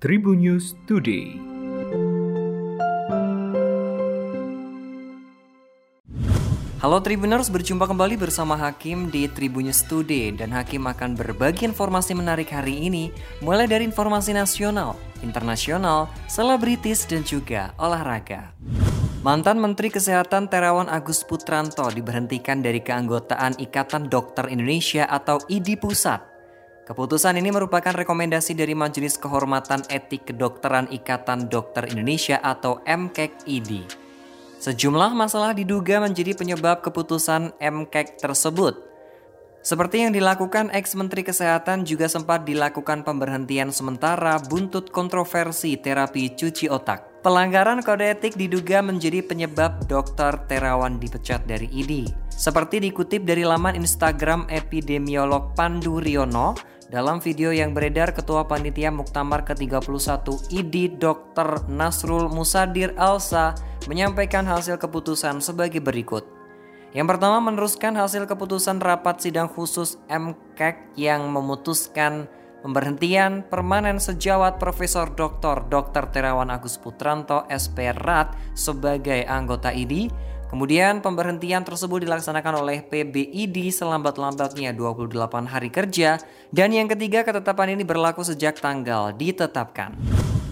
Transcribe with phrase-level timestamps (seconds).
[0.00, 1.36] Tribun News Today.
[6.80, 12.16] Halo Tribuners, berjumpa kembali bersama Hakim di Tribun News Today dan Hakim akan berbagi informasi
[12.16, 13.12] menarik hari ini
[13.44, 18.56] mulai dari informasi nasional, internasional, selebritis dan juga olahraga.
[19.20, 26.29] Mantan Menteri Kesehatan Terawan Agus Putranto diberhentikan dari keanggotaan Ikatan Dokter Indonesia atau IDI Pusat
[26.90, 33.86] Keputusan ini merupakan rekomendasi dari Majelis Kehormatan Etik Kedokteran Ikatan Dokter Indonesia atau MKED.
[34.58, 38.74] Sejumlah masalah diduga menjadi penyebab keputusan MKED tersebut.
[39.62, 47.22] Seperti yang dilakukan ex-menteri kesehatan juga sempat dilakukan pemberhentian sementara buntut kontroversi terapi cuci otak.
[47.22, 52.10] Pelanggaran kode etik diduga menjadi penyebab dokter Terawan dipecat dari ID.
[52.32, 59.46] Seperti dikutip dari laman Instagram epidemiolog Pandu Riono, dalam video yang beredar, Ketua Panitia Muktamar
[59.46, 61.70] ke-31 ID Dr.
[61.70, 63.54] Nasrul Musadir Alsa
[63.86, 66.26] menyampaikan hasil keputusan sebagai berikut.
[66.90, 72.26] Yang pertama meneruskan hasil keputusan rapat sidang khusus MKEK yang memutuskan
[72.66, 75.70] pemberhentian permanen sejawat Profesor Dr.
[75.70, 76.10] Dr.
[76.10, 80.10] Terawan Agus Putranto SP RAT sebagai anggota ID
[80.50, 86.18] Kemudian pemberhentian tersebut dilaksanakan oleh PBID selambat-lambatnya 28 hari kerja
[86.50, 89.94] dan yang ketiga ketetapan ini berlaku sejak tanggal ditetapkan.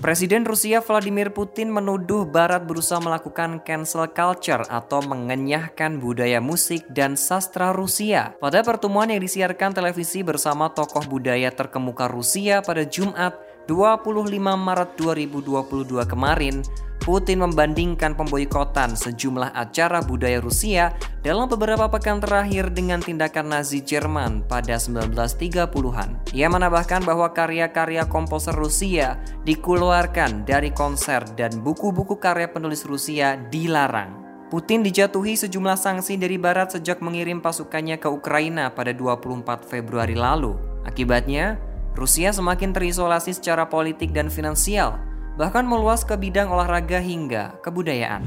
[0.00, 7.20] Presiden Rusia Vladimir Putin menuduh Barat berusaha melakukan cancel culture atau mengenyahkan budaya musik dan
[7.20, 8.32] sastra Rusia.
[8.40, 13.36] Pada pertemuan yang disiarkan televisi bersama tokoh budaya terkemuka Rusia pada Jumat
[13.68, 16.62] 25 Maret 2022 kemarin,
[17.00, 20.92] Putin membandingkan pemboikotan sejumlah acara budaya Rusia
[21.24, 26.36] dalam beberapa pekan terakhir dengan tindakan Nazi Jerman pada 1930-an.
[26.36, 29.16] Ia menambahkan bahwa karya-karya komposer Rusia
[29.48, 34.20] dikeluarkan dari konser dan buku-buku karya penulis Rusia dilarang.
[34.52, 40.58] Putin dijatuhi sejumlah sanksi dari barat sejak mengirim pasukannya ke Ukraina pada 24 Februari lalu.
[40.84, 48.20] Akibatnya, Rusia semakin terisolasi secara politik dan finansial bahkan meluas ke bidang olahraga hingga kebudayaan.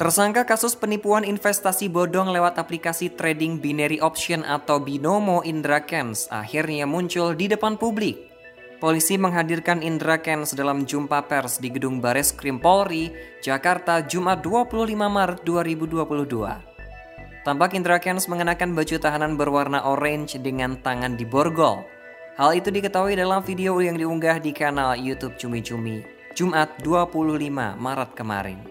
[0.00, 6.88] Tersangka kasus penipuan investasi bodong lewat aplikasi trading binary option atau binomo Indra Kens akhirnya
[6.88, 8.32] muncul di depan publik.
[8.80, 13.12] Polisi menghadirkan Indra Kens dalam jumpa pers di gedung Bares Krim Polri,
[13.44, 17.44] Jakarta, Jumat 25 Maret 2022.
[17.44, 21.99] Tampak Indra Kens mengenakan baju tahanan berwarna orange dengan tangan di borgol.
[22.38, 25.98] Hal itu diketahui dalam video yang diunggah di kanal YouTube Cumi Cumi.
[26.30, 28.62] Jumat 25 Maret kemarin.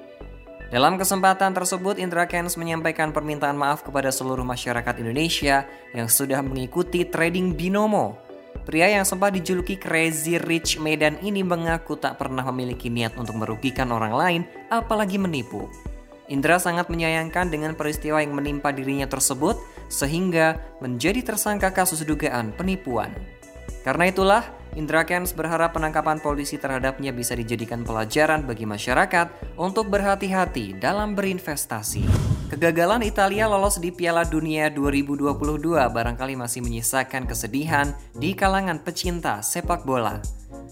[0.71, 7.03] Dalam kesempatan tersebut, Indra Kens menyampaikan permintaan maaf kepada seluruh masyarakat Indonesia yang sudah mengikuti
[7.03, 8.15] trading binomo.
[8.63, 13.91] Pria yang sempat dijuluki Crazy Rich Medan ini mengaku tak pernah memiliki niat untuk merugikan
[13.91, 14.41] orang lain,
[14.71, 15.67] apalagi menipu.
[16.29, 19.57] Indra sangat menyayangkan dengan peristiwa yang menimpa dirinya tersebut,
[19.89, 23.09] sehingga menjadi tersangka kasus dugaan penipuan.
[23.83, 24.43] Karena itulah,
[24.77, 32.05] Indra Kents berharap penangkapan polisi terhadapnya bisa dijadikan pelajaran bagi masyarakat untuk berhati-hati dalam berinvestasi.
[32.53, 35.33] Kegagalan Italia lolos di Piala Dunia 2022
[35.89, 40.21] barangkali masih menyisakan kesedihan di kalangan pecinta sepak bola.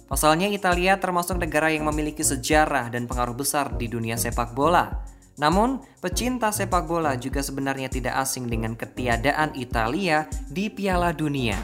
[0.08, 5.04] Pasalnya Italia termasuk negara yang memiliki sejarah dan pengaruh besar di dunia sepak bola.
[5.38, 11.62] Namun, pecinta sepak bola juga sebenarnya tidak asing dengan ketiadaan Italia di Piala Dunia.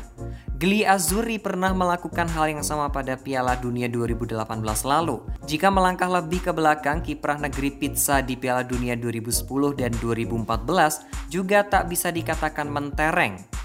[0.64, 4.48] Gli Azzurri pernah melakukan hal yang sama pada Piala Dunia 2018
[4.88, 5.20] lalu.
[5.44, 9.44] Jika melangkah lebih ke belakang, kiprah negeri pizza di Piala Dunia 2010
[9.76, 13.63] dan 2014 juga tak bisa dikatakan mentereng.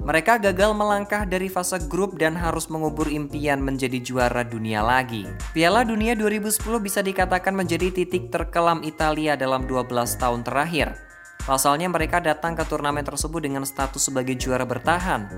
[0.00, 5.28] Mereka gagal melangkah dari fase grup dan harus mengubur impian menjadi juara dunia lagi.
[5.52, 10.96] Piala Dunia 2010 bisa dikatakan menjadi titik terkelam Italia dalam 12 tahun terakhir.
[11.44, 15.28] Pasalnya mereka datang ke turnamen tersebut dengan status sebagai juara bertahan.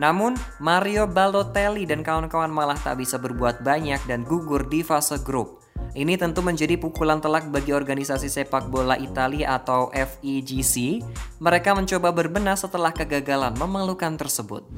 [0.00, 5.55] Namun, Mario Balotelli dan kawan-kawan malah tak bisa berbuat banyak dan gugur di fase grup.
[5.96, 11.00] Ini tentu menjadi pukulan telak bagi organisasi sepak bola Italia atau FIGC.
[11.40, 14.68] Mereka mencoba berbenah setelah kegagalan memalukan tersebut.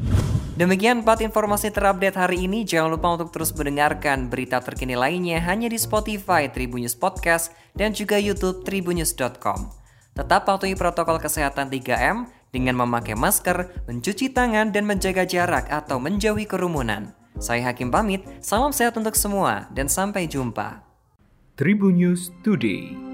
[0.55, 2.63] Demikian 4 informasi terupdate hari ini.
[2.63, 8.15] Jangan lupa untuk terus mendengarkan berita terkini lainnya hanya di Spotify Tribunnews Podcast dan juga
[8.15, 9.75] YouTube tribunnews.com.
[10.15, 16.47] Tetap patuhi protokol kesehatan 3M dengan memakai masker, mencuci tangan, dan menjaga jarak atau menjauhi
[16.47, 17.11] kerumunan.
[17.39, 20.88] Saya Hakim pamit, salam sehat untuk semua, dan sampai jumpa.
[21.59, 23.08] Tribun News Today